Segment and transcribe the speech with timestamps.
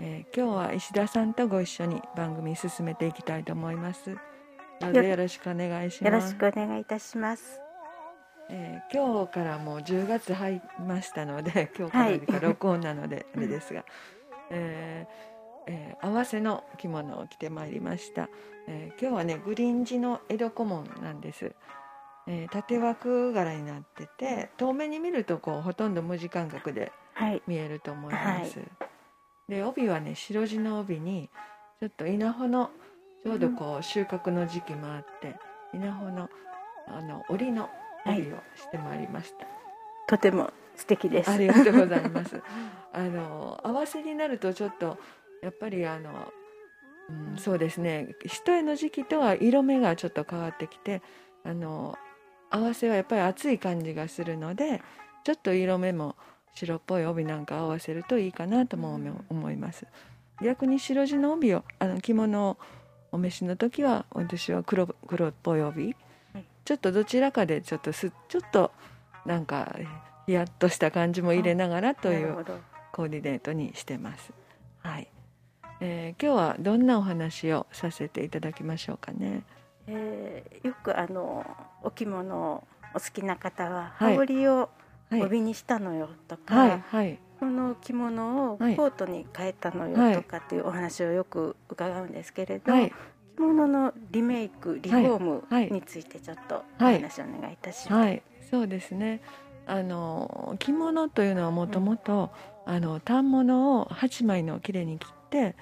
[0.00, 4.16] えー、今日は石田さんとご一緒に番組進めていきたいと思います。
[4.80, 6.14] どうぞよろしくお願いします。
[6.14, 7.60] よろしくお願いいたします。
[8.50, 13.84] えー、今日からもう10月入りましたので今日から録音なのであれですが、
[14.50, 18.30] えーえー、合わせの着物を着てまいりました、
[18.66, 21.52] えー、今日はねグリーン地の江戸小紋なんです、
[22.26, 26.90] えー、縦枠柄になってて遠目に見るとこうほとんど無地感覚で
[27.46, 28.87] 見えると思います、はい、
[29.48, 31.30] で帯はね白地の帯に
[31.80, 32.70] ちょっと稲穂の
[33.24, 35.36] ちょうどこう収穫の時期もあって、
[35.74, 36.30] 稲穂の
[36.86, 37.68] あの織の
[38.06, 39.46] 帯をしてまいりました、はい、
[40.08, 41.30] とても素敵です。
[41.30, 42.40] ありがとうございます。
[42.92, 44.98] あの合わせになるとちょっと
[45.42, 46.32] やっぱりあの、
[47.10, 48.14] うん、そうですね。
[48.24, 51.02] 一重の時期とは色目がちょっと変わってきて
[51.44, 51.98] あの
[52.50, 54.80] 合わせはやっぱり暑い感じがするので
[55.24, 56.16] ちょっと色目も
[56.54, 59.86] 白っぽい帯なんか合わせるといいかなとも思います、
[60.42, 62.56] 逆に白地の帯をあの着物を
[63.12, 65.96] お召しの時は私は黒黒っぽい帯。
[66.64, 68.70] ちょっとどちらかでちょっとすちょっと
[69.24, 69.74] なんか
[70.26, 72.44] ヒヤッとした感じも入れながらという
[72.92, 74.34] コーディネートにしてます。
[74.80, 75.08] はい、
[75.80, 79.44] えー、今日はどんなお話をさせていただきましょうかね。
[79.86, 81.46] えー、よくあの
[81.82, 84.68] お着物お好きな方は羽織を
[85.12, 92.92] 帯にしたのよとか、はいはい、この着物をコートに変えたのよとかっていうお話をよく伺うんですけれど、はい、
[93.36, 98.22] 着物のリメイクリフォームについてちょっとお話をお願いいたします。
[98.50, 99.20] そうですね。
[99.66, 102.30] あの着物というのはもともと
[102.64, 105.56] 反物を8枚のきれいに切って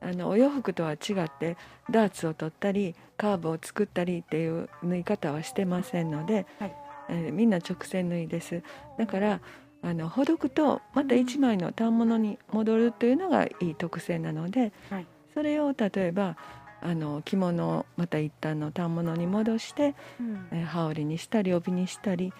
[0.00, 0.98] あのお洋服とは違っ
[1.38, 1.58] て
[1.90, 6.76] ダーツを取ったりカーブを作ったりっていう縫い方はしてませんので、はい、
[7.10, 8.62] えー、みんな直線縫いです。
[8.96, 9.40] だから
[9.82, 16.36] あのほどくとまた1枚の反物に戻るというのがいい特性なので、はい、それを例えば
[16.82, 22.32] あの着物をまた一旦の反物に戻して、うん、え羽織にしたり帯にしたり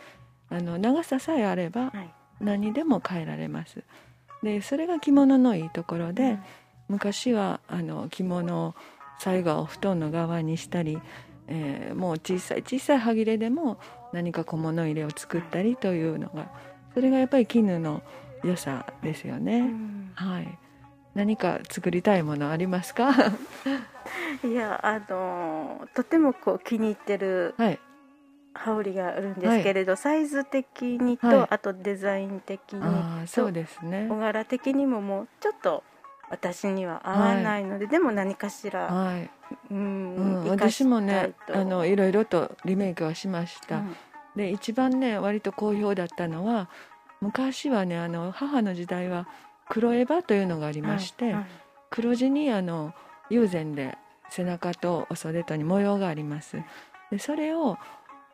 [0.50, 1.92] あの長ささえあれば
[2.40, 3.82] 何でも変えられます。
[4.42, 6.40] でそれが着物のいいところで、うん、
[6.88, 8.74] 昔はあの着物を
[9.18, 10.98] 最後を布団の側にしたり、
[11.50, 13.78] えー、もう小さい小さい歯切れでも
[14.12, 16.50] 何か小物入れを作ったりというのが
[16.94, 18.02] それがやっぱり絹の
[18.42, 19.58] 良さですよね。
[19.58, 20.58] うん、はい。
[21.14, 23.10] 何か作りたいものありますか？
[24.44, 27.54] いやあのとてもこう気に入ってる
[28.54, 34.06] 羽織があるんですけれど、はい、サイズ的にと、はい、あとデザイン的にそうですね。
[34.08, 35.82] 小柄的にももうちょっと
[36.30, 39.30] 私には合わないので、はい、でも何かしら、はい、
[39.70, 43.96] うん、うん、私もねあのいろいろとリメイクはしました、うん、
[44.36, 46.68] で一番ね割と好評だったのは
[47.20, 49.28] 昔はねあの母の時代は
[49.68, 51.36] 黒エバというのがありまして、
[51.90, 52.92] 黒地にあの
[53.28, 53.96] 友禅で
[54.28, 56.56] 背中とお袖とに模様があります。
[57.12, 57.78] でそれを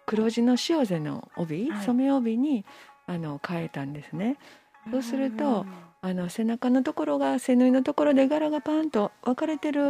[0.07, 2.65] 黒地の塩背の帯、はい、染め帯に
[3.07, 4.39] あの変えたんですね。
[4.91, 5.67] そうすると
[6.01, 9.83] あの背中のところが背縫いのところで柄がパンと分かれてる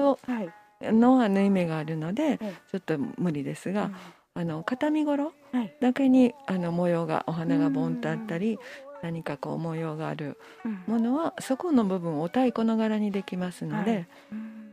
[0.80, 2.38] のは縫い目があるので、
[2.70, 3.90] ちょっと無理ですが、
[4.34, 5.32] あの片身頃
[5.80, 8.58] だけにあの模様がお花がボンとあったり
[9.02, 10.38] 何かこう模様がある
[10.86, 14.06] ものは、そこの部分をお太鼓の柄にできますので、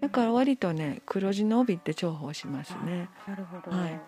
[0.02, 3.10] だから割とね黒地の帯って重宝しますね。
[3.28, 4.00] なるほど、はい。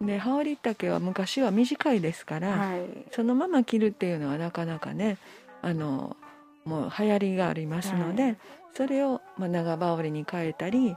[0.00, 5.18] で羽織丈は昔は短いですから、はい、そのまま着るっていうのはなかなかね
[5.60, 6.16] あの
[6.64, 8.36] もう流行りがありますので、はい、
[8.74, 10.96] それを、まあ、長羽織に変えたり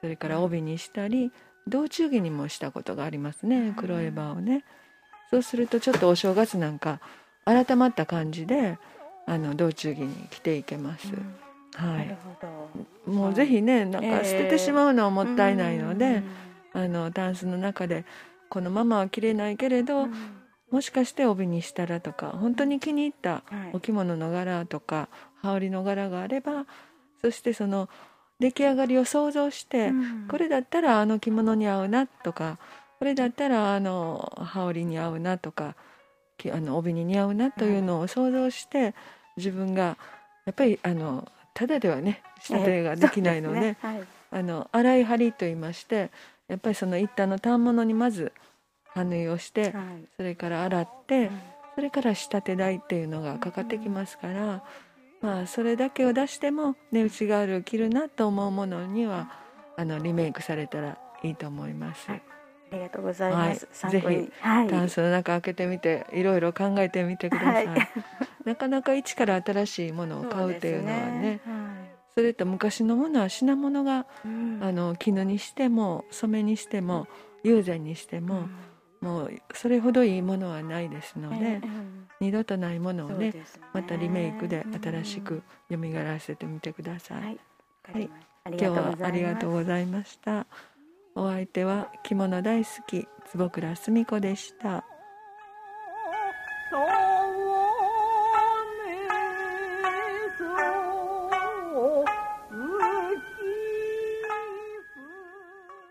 [0.00, 1.32] それから帯にしたり
[1.66, 4.64] 道中着にもしたことがありますね黒エバをね。
[5.30, 7.00] そうするとちょっとお正月なんか
[7.44, 8.78] 改まった感じで
[9.26, 11.08] あの道中着に着ていけます。
[11.74, 12.16] はい、
[13.10, 16.22] もうぜひねなんか捨ててしまうのはもったいないので、えー。
[16.84, 18.04] あのタンスの中で
[18.50, 20.14] このままは着れないけれど、うん、
[20.70, 25.08] もしかして帯にしたらとか本当に気に入ったお着物の柄とか、
[25.40, 26.66] 羽織の柄があれば
[27.22, 27.88] そしてその
[28.40, 32.58] 出来上がりを想像して、うん、これだったらあの着物に合うなとか
[32.98, 35.74] これだったらあの羽織に合うなとか
[36.52, 38.94] あの帯に似合うなというのを想像して、
[39.38, 39.96] 自分が
[40.44, 43.78] やっぱりあのただではね仕立てができないので、えーね。
[43.80, 46.10] はい、あの洗い張りといいまして
[46.48, 48.32] やっぱりその一旦の反物にまず
[48.94, 49.74] 歯縫いをして、
[50.16, 51.30] それから洗って、
[51.74, 54.62] それから仕立て代っていうのがかかってきますから、
[55.20, 59.30] まあそれだけを出しても値打ちがある着るなと思うものには
[59.76, 62.10] あのリメイクされたらいいと思います。
[62.10, 62.22] はい。
[62.72, 63.68] ありがとうございます。
[63.82, 67.66] はい、ぜひ、はい、タンスの中開けてみて、いろいろ考えてみてください。
[67.66, 67.88] はい、
[68.44, 71.40] なかなか一から新しいものを買うっていうのはね。
[72.14, 77.08] それと昔のものは品物が、うん、あの絹にしても染めにしても
[77.44, 78.50] 友禅にしても、うん
[79.06, 81.60] もうそれほどいいものはないですので、
[82.20, 87.22] 二度とないものをね、ね、またリメイクで新しく蘇らせてみてください。
[87.22, 87.38] はい、
[88.02, 88.10] い、
[88.48, 90.46] 今日はありがとうございました。
[91.14, 94.84] お相手は着物大好き坪倉澄子でした。